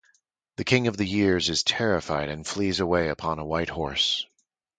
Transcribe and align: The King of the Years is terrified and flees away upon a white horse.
The 0.55 0.63
King 0.63 0.87
of 0.87 0.97
the 0.97 1.05
Years 1.05 1.47
is 1.51 1.61
terrified 1.61 2.29
and 2.29 2.43
flees 2.43 2.79
away 2.79 3.09
upon 3.09 3.37
a 3.37 3.45
white 3.45 3.69
horse. 3.69 4.25